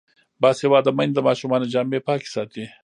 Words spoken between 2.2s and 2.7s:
ساتي.